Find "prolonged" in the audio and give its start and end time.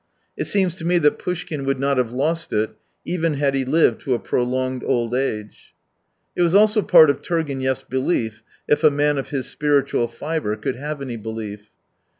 4.19-4.83